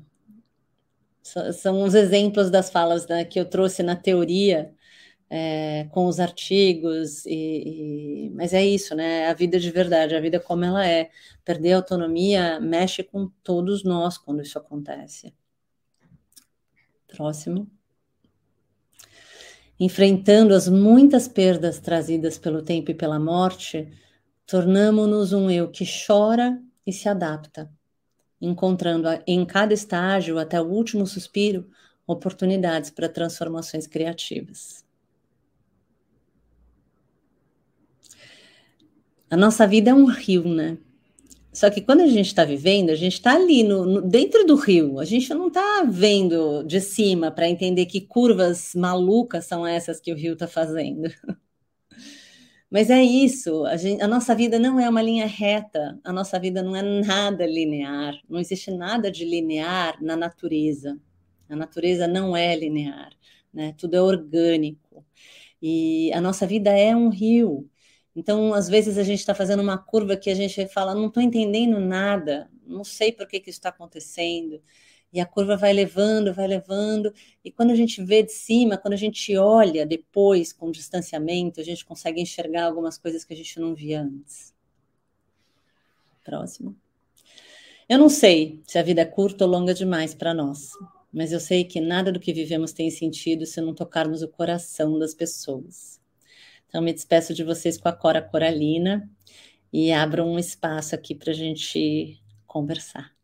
[1.54, 4.74] São os exemplos das falas né, que eu trouxe na teoria
[5.30, 9.28] é, com os artigos, e, e, mas é isso, né?
[9.28, 11.12] A vida de verdade, a vida como ela é.
[11.46, 15.32] Perder a autonomia mexe com todos nós quando isso acontece.
[17.08, 17.70] Próximo.
[19.80, 23.88] Enfrentando as muitas perdas trazidas pelo tempo e pela morte,
[24.48, 27.72] tornamos-nos um eu que chora e se adapta,
[28.42, 31.70] encontrando em cada estágio, até o último suspiro,
[32.08, 34.84] oportunidades para transformações criativas.
[39.30, 40.78] A nossa vida é um rio, né?
[41.52, 44.56] Só que quando a gente está vivendo, a gente está ali no, no, dentro do
[44.56, 45.00] rio.
[45.00, 50.14] A gente não está vendo de cima para entender que curvas malucas são essas que
[50.14, 51.10] o rio está fazendo.
[52.70, 53.66] Mas é isso.
[53.66, 56.00] A, gente, a nossa vida não é uma linha reta.
[56.04, 58.20] A nossa vida não é nada linear.
[58.30, 61.00] Não existe nada de linear na natureza.
[61.50, 63.12] A natureza não é linear.
[63.54, 63.74] Né?
[63.78, 65.06] Tudo é orgânico.
[65.62, 67.70] E a nossa vida é um rio.
[68.16, 71.24] Então, às vezes, a gente está fazendo uma curva que a gente fala, não estou
[71.24, 74.62] entendendo nada, não sei por que, que isso está acontecendo.
[75.12, 77.14] E a curva vai levando, vai levando.
[77.44, 81.64] E quando a gente vê de cima, quando a gente olha depois com distanciamento, a
[81.64, 84.54] gente consegue enxergar algumas coisas que a gente não via antes.
[86.24, 86.76] Próximo.
[87.88, 90.74] Eu não sei se a vida é curta ou longa demais para nós,
[91.12, 95.00] mas eu sei que nada do que vivemos tem sentido se não tocarmos o coração
[95.00, 96.00] das pessoas.
[96.68, 99.10] Então, me despeço de vocês com a Cora Coralina
[99.74, 103.19] e abro um espaço aqui para a gente conversar.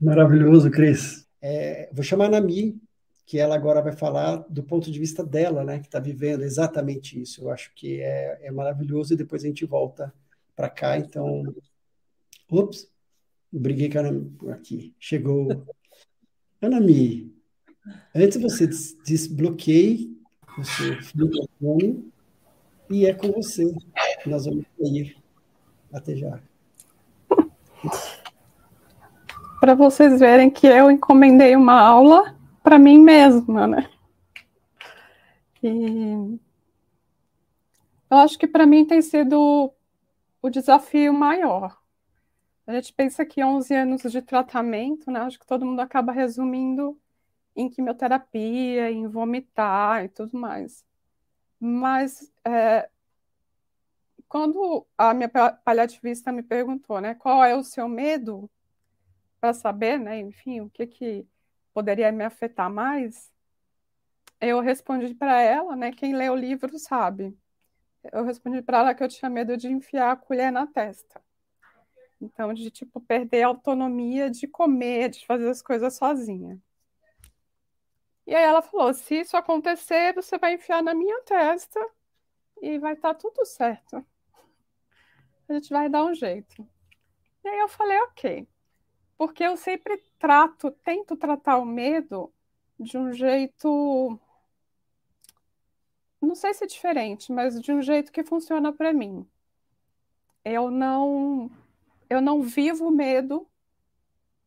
[0.00, 1.26] Maravilhoso, Cris.
[1.40, 2.80] É, vou chamar a Nami,
[3.26, 7.20] que ela agora vai falar do ponto de vista dela, né, que está vivendo exatamente
[7.20, 7.42] isso.
[7.42, 10.12] Eu acho que é, é maravilhoso e depois a gente volta
[10.54, 10.98] para cá.
[10.98, 11.42] Então,
[12.50, 12.88] ups,
[13.52, 14.94] briguei com a Nami aqui.
[14.98, 15.64] Chegou.
[16.60, 17.34] Anami,
[18.14, 18.66] antes você
[19.04, 20.20] desbloqueie
[20.56, 22.10] você fica com
[22.90, 23.64] e é com você.
[24.26, 25.16] Nós vamos ir
[25.92, 26.42] até já.
[29.60, 33.90] Para vocês verem que eu encomendei uma aula para mim mesma, né?
[35.62, 36.38] E
[38.10, 39.70] eu acho que para mim tem sido
[40.40, 41.78] o desafio maior.
[42.66, 45.20] A gente pensa que 11 anos de tratamento, né?
[45.20, 46.98] Acho que todo mundo acaba resumindo
[47.54, 50.84] em quimioterapia, em vomitar e tudo mais.
[51.60, 52.88] Mas é,
[54.28, 58.48] quando a minha paliativista me perguntou, né, qual é o seu medo,
[59.40, 61.26] para saber, né, enfim, o que que
[61.72, 63.32] poderia me afetar mais,
[64.40, 67.36] eu respondi para ela, né, quem lê o livro sabe.
[68.12, 71.22] Eu respondi para ela que eu tinha medo de enfiar a colher na testa.
[72.20, 76.60] Então, de tipo perder a autonomia de comer, de fazer as coisas sozinha.
[78.26, 81.80] E aí ela falou: se isso acontecer, você vai enfiar na minha testa
[82.60, 84.04] e vai estar tá tudo certo.
[85.48, 86.66] A gente vai dar um jeito.
[87.42, 88.46] E aí eu falei: ok.
[89.20, 92.32] Porque eu sempre trato, tento tratar o medo
[92.78, 94.18] de um jeito.
[96.22, 99.28] Não sei se é diferente, mas de um jeito que funciona para mim.
[100.42, 101.50] Eu não,
[102.08, 103.46] eu não vivo medo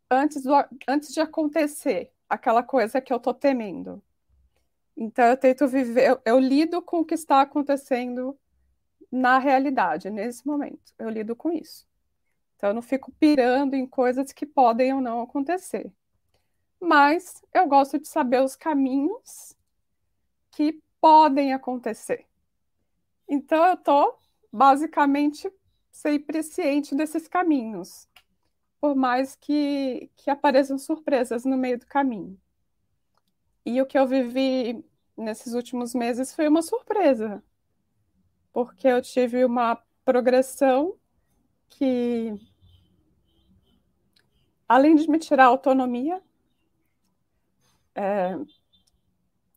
[0.10, 0.54] antes, do,
[0.88, 4.02] antes de acontecer aquela coisa que eu tô temendo.
[4.98, 8.36] Então eu tento viver, eu, eu, lido com o que está acontecendo
[9.12, 10.96] na realidade, nesse momento.
[10.98, 11.88] Eu lido com isso.
[12.64, 15.92] Então eu não fico pirando em coisas que podem ou não acontecer.
[16.80, 19.54] Mas eu gosto de saber os caminhos
[20.50, 22.26] que podem acontecer.
[23.28, 24.16] Então eu tô
[24.50, 25.52] basicamente
[25.92, 28.08] sempre ciente desses caminhos
[28.80, 32.40] por mais que, que apareçam surpresas no meio do caminho.
[33.66, 34.86] E o que eu vivi
[35.18, 37.44] nesses últimos meses foi uma surpresa,
[38.54, 40.98] porque eu tive uma progressão
[41.68, 42.53] que
[44.68, 46.22] além de me tirar a autonomia,
[47.96, 48.36] é,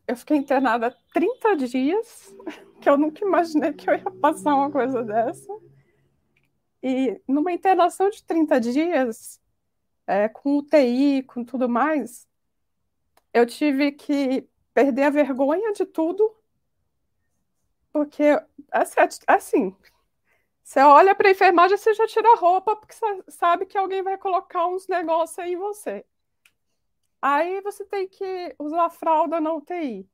[0.07, 2.35] eu fiquei internada 30 dias,
[2.81, 5.53] que eu nunca imaginei que eu ia passar uma coisa dessa.
[6.83, 9.41] E numa internação de 30 dias,
[10.07, 12.29] é, com UTI, com tudo mais,
[13.33, 16.35] eu tive que perder a vergonha de tudo,
[17.93, 18.39] porque,
[18.71, 19.77] assim, assim
[20.67, 22.93] você olha para a enfermagem, você já tira a roupa, porque
[23.29, 26.05] sabe que alguém vai colocar uns negócios aí em você.
[27.23, 30.11] Aí você tem que usar fralda na UTI.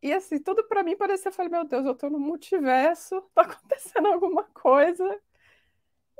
[0.00, 3.42] E assim, tudo para mim parecia, eu falei, meu Deus, eu estou no multiverso, tá
[3.42, 5.20] acontecendo alguma coisa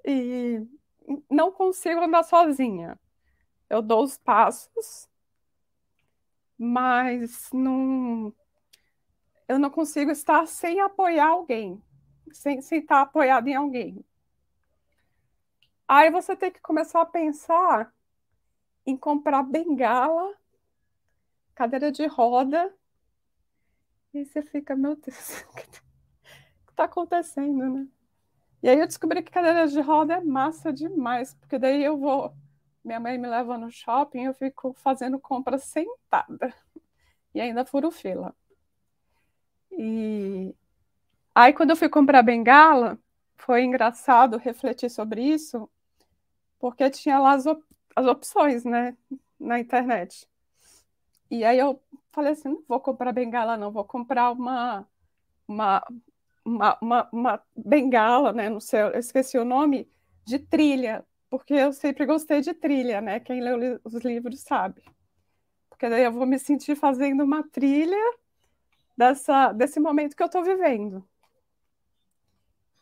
[0.05, 0.61] e
[1.31, 2.99] não consigo andar sozinha.
[3.71, 5.09] Eu dou os passos,
[6.59, 8.35] mas não,
[9.47, 11.81] eu não consigo estar sem apoiar alguém,
[12.35, 14.05] sem, estar apoiado em alguém.
[15.87, 17.93] Aí você tem que começar a pensar
[18.87, 20.35] em comprar bengala,
[21.55, 22.75] cadeira de roda,
[24.13, 27.89] e você fica, meu Deus, o que está acontecendo, né?
[28.63, 32.35] E aí eu descobri que cadeira de roda é massa demais, porque daí eu vou.
[32.83, 36.53] Minha mãe me leva no shopping, eu fico fazendo compra sentada.
[37.35, 38.33] E ainda furo fila.
[39.73, 40.55] E
[41.35, 42.99] aí, quando eu fui comprar bengala,
[43.37, 45.69] foi engraçado refletir sobre isso,
[46.59, 47.63] porque tinha lá as, op
[47.97, 48.97] as opções, né,
[49.39, 50.29] na internet.
[51.31, 51.81] E aí eu
[52.13, 54.87] falei assim, não vou comprar bengala, não, vou comprar uma,
[55.49, 55.83] uma
[56.45, 58.51] uma, uma, uma bengala, né?
[58.51, 59.89] Não sei, eu esqueci o nome,
[60.27, 63.19] de trilha, porque eu sempre gostei de trilha, né?
[63.21, 64.83] Quem lê os livros sabe.
[65.69, 67.97] Porque daí eu vou me sentir fazendo uma trilha
[68.97, 71.07] dessa, desse momento que eu estou vivendo.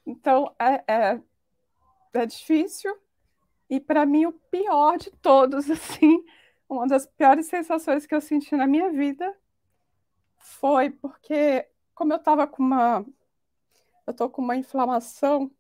[0.07, 1.21] Então, é, é,
[2.15, 2.97] é difícil.
[3.71, 6.25] E para mim, o pior de todos, assim,
[6.69, 9.37] uma das piores sensações que eu senti na minha vida
[10.37, 13.05] foi porque, como eu estava com uma
[14.07, 15.51] eu tô com uma inflamação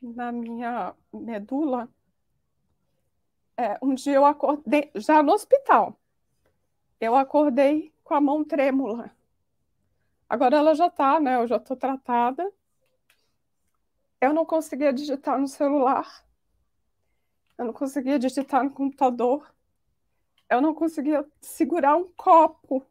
[0.00, 1.88] na minha medula.
[3.56, 5.98] É, um dia eu acordei, já no hospital,
[7.00, 9.10] eu acordei com a mão trêmula.
[10.28, 11.36] Agora ela já tá, né?
[11.36, 12.50] Eu já tô tratada.
[14.22, 16.24] Eu não conseguia digitar no celular.
[17.58, 19.52] Eu não conseguia digitar no computador.
[20.48, 22.86] Eu não conseguia segurar um copo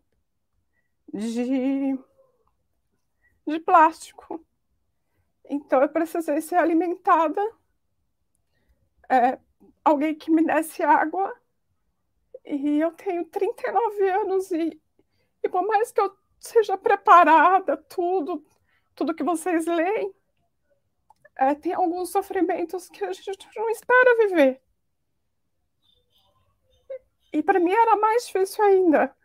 [1.13, 1.97] de
[3.47, 4.45] de plástico.
[5.49, 7.41] Então eu precisei ser alimentada,
[9.09, 9.39] é,
[9.85, 11.33] alguém que me desse água.
[12.43, 14.81] E eu tenho 39 anos e,
[15.41, 18.45] e por mais que eu seja preparada, tudo,
[18.95, 20.13] tudo que vocês leem,
[21.41, 24.61] é, tem alguns sofrimentos que a gente não espera viver.
[27.33, 29.15] E para mim era mais difícil ainda,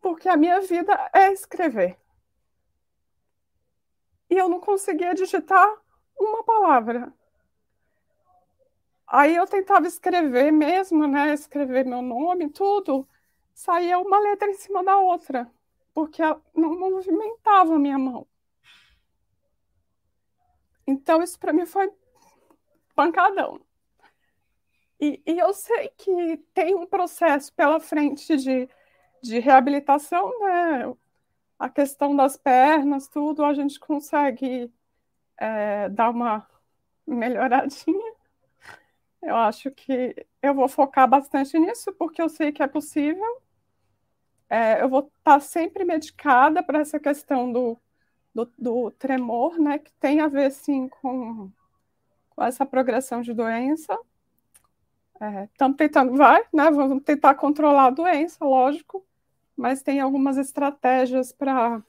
[0.00, 1.98] porque a minha vida é escrever
[4.34, 5.68] e eu não conseguia digitar
[6.18, 7.12] uma palavra.
[9.06, 11.32] Aí eu tentava escrever mesmo, né?
[11.32, 13.06] Escrever meu nome, tudo.
[13.54, 15.48] Saía uma letra em cima da outra,
[15.92, 16.22] porque
[16.54, 18.26] não movimentava a minha mão.
[20.86, 21.90] Então, isso para mim foi
[22.94, 23.60] pancadão.
[25.00, 28.68] E, e, eu sei que tem um processo pela frente de,
[29.22, 30.94] de reabilitação, né?
[31.58, 34.72] a questão das pernas, tudo, a gente consegue
[35.38, 36.46] é, dar uma
[37.06, 38.14] melhoradinha.
[39.22, 43.42] Eu acho que eu vou focar bastante nisso, porque eu sei que é possível.
[44.48, 47.78] É, eu vou estar sempre medicada para essa questão do,
[48.34, 51.50] do, do, tremor, né, que tem a ver, sim, com,
[52.30, 53.96] com essa progressão de doença.
[55.52, 59.04] Estamos é, tentando, vai, né, vamos tentar controlar a doença, lógico,
[59.56, 61.82] mas tem algumas estratégias para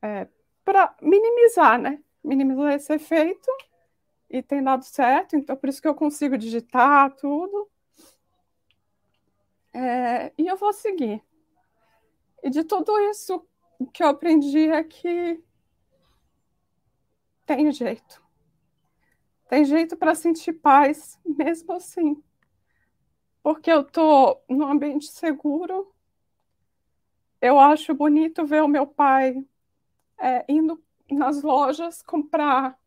[0.00, 0.28] é,
[0.64, 2.02] para minimizar, né?
[2.22, 3.50] Minimizar esse efeito
[4.30, 7.68] e tem dado certo, então por isso que eu consigo digitar tudo.
[9.72, 11.22] É, e eu vou seguir.
[12.42, 13.46] E de tudo isso,
[13.82, 15.42] o que eu aprendi é que
[17.44, 18.22] tem jeito.
[19.48, 22.22] Tem jeito para sentir paz, mesmo assim.
[23.42, 25.92] Porque eu estou num ambiente seguro,
[27.40, 29.44] eu acho bonito ver o meu pai
[30.16, 32.78] é, indo nas lojas comprar.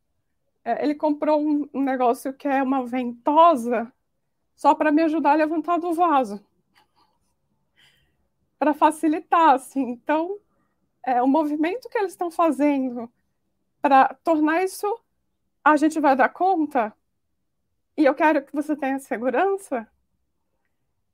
[0.64, 3.92] É, ele comprou um, negócio que é uma ventosa
[4.56, 6.44] só para me ajudar a levantar do vaso.
[8.58, 9.90] Para facilitar, assim.
[9.90, 10.40] Então,
[11.06, 13.12] é, o movimento que eles estão fazendo
[13.82, 14.88] para tornar isso,
[15.64, 16.94] a gente vai dar conta.
[17.98, 19.88] e eu quero que você tenha segurança,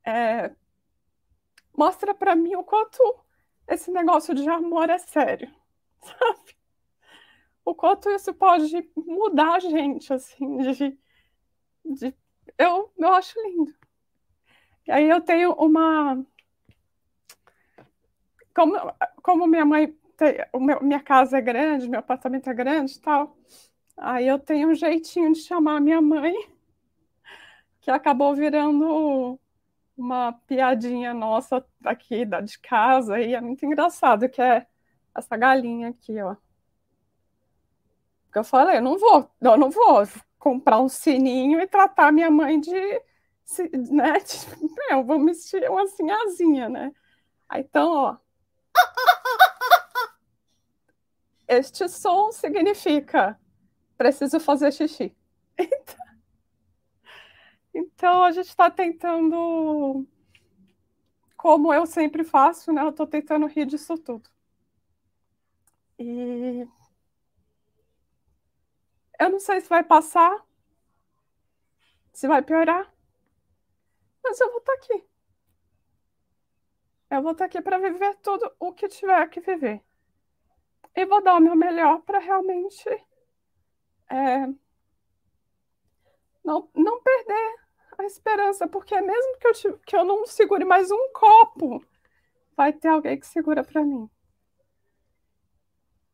[0.04, 0.54] é,
[1.76, 3.00] mostra para mim o quanto
[3.68, 5.50] esse negócio de amor é sério,
[6.02, 6.56] sabe?
[7.64, 10.98] O quanto isso pode mudar a gente, assim, de,
[11.84, 12.14] de
[12.58, 13.72] eu, eu acho lindo.
[14.86, 16.24] E aí eu tenho uma.
[18.54, 18.76] Como,
[19.22, 19.94] como minha mãe.
[20.16, 23.36] Tem, meu, minha casa é grande, meu apartamento é grande e tal.
[23.96, 26.34] Aí eu tenho um jeitinho de chamar minha mãe,
[27.80, 29.38] que acabou virando
[29.96, 34.66] uma piadinha nossa aqui da de casa, e é muito engraçado, que é
[35.14, 36.36] essa galinha aqui, ó.
[38.24, 40.02] Porque eu falei, eu não vou, eu não vou
[40.38, 42.72] comprar um sininho e tratar minha mãe de,
[43.90, 44.46] né, de,
[44.90, 46.92] eu vou vestir uma sinhazinha, né?
[47.54, 48.21] Então, ó.
[51.48, 53.38] Este som significa
[53.96, 55.14] preciso fazer xixi.
[55.58, 55.96] Então,
[57.74, 60.06] então a gente está tentando,
[61.36, 62.82] como eu sempre faço, né?
[62.82, 64.30] Eu estou tentando rir disso tudo.
[65.98, 66.66] E
[69.20, 70.44] eu não sei se vai passar,
[72.12, 72.92] se vai piorar,
[74.22, 75.11] mas eu vou estar tá aqui.
[77.12, 79.84] Eu vou estar aqui para viver tudo o que tiver que viver.
[80.96, 82.88] E vou dar o meu melhor para realmente
[84.08, 84.46] é,
[86.42, 87.54] não, não perder
[87.98, 91.84] a esperança, porque mesmo que eu, que eu não segure mais um copo,
[92.56, 94.08] vai ter alguém que segura para mim.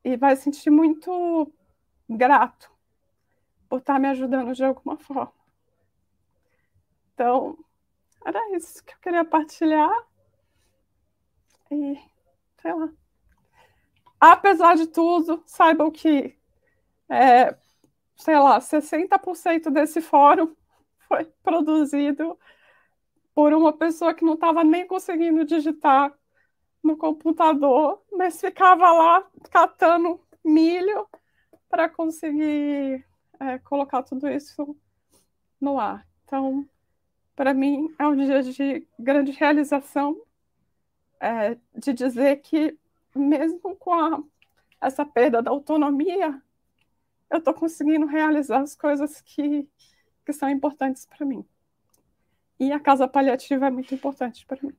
[0.02, 1.52] E vai sentir muito
[2.10, 2.72] grato
[3.68, 5.32] por estar me ajudando de alguma forma.
[7.14, 7.56] Então,
[8.24, 10.08] era isso que eu queria partilhar.
[11.70, 11.98] E,
[12.60, 12.90] sei lá.
[14.20, 16.36] Apesar de tudo, saibam que,
[17.08, 17.56] é,
[18.16, 20.54] sei lá, 60% desse fórum
[21.06, 22.38] foi produzido
[23.34, 26.12] por uma pessoa que não estava nem conseguindo digitar
[26.82, 31.06] no computador, mas ficava lá catando milho
[31.68, 33.04] para conseguir
[33.38, 34.76] é, colocar tudo isso
[35.60, 36.06] no ar.
[36.24, 36.68] Então,
[37.36, 40.20] para mim, é um dia de grande realização
[41.20, 42.78] é, de dizer que,
[43.14, 44.22] mesmo com a,
[44.80, 46.40] essa perda da autonomia,
[47.30, 49.68] eu estou conseguindo realizar as coisas que
[50.28, 51.42] que são importantes para mim.
[52.60, 54.76] E a casa paliativa é muito importante para mim.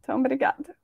[0.00, 0.74] Então, obrigada.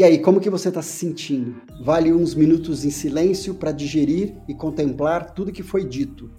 [0.00, 1.60] E aí, como que você está se sentindo?
[1.84, 6.30] Vale uns minutos em silêncio para digerir e contemplar tudo que foi dito.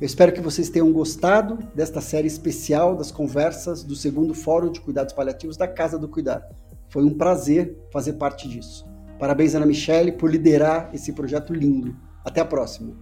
[0.00, 4.80] Eu espero que vocês tenham gostado desta série especial das conversas do segundo Fórum de
[4.80, 6.42] Cuidados Paliativos da Casa do Cuidar.
[6.88, 8.86] Foi um prazer fazer parte disso.
[9.18, 11.94] Parabéns, Ana Michele, por liderar esse projeto lindo.
[12.24, 12.96] Até a próxima.